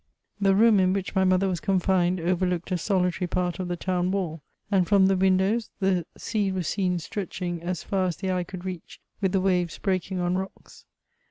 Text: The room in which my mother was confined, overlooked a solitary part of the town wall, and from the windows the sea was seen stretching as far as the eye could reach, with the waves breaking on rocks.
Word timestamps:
The 0.39 0.55
room 0.55 0.79
in 0.79 0.93
which 0.93 1.13
my 1.13 1.23
mother 1.23 1.47
was 1.47 1.59
confined, 1.59 2.19
overlooked 2.19 2.71
a 2.71 2.77
solitary 2.79 3.27
part 3.27 3.59
of 3.59 3.67
the 3.67 3.75
town 3.77 4.09
wall, 4.09 4.41
and 4.71 4.87
from 4.87 5.05
the 5.05 5.15
windows 5.15 5.69
the 5.79 6.07
sea 6.17 6.51
was 6.51 6.67
seen 6.67 6.97
stretching 6.97 7.61
as 7.61 7.83
far 7.83 8.05
as 8.07 8.15
the 8.17 8.31
eye 8.31 8.43
could 8.43 8.65
reach, 8.65 8.99
with 9.21 9.31
the 9.31 9.39
waves 9.41 9.77
breaking 9.77 10.19
on 10.19 10.39
rocks. 10.39 10.85